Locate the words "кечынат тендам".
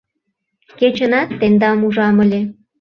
0.79-1.79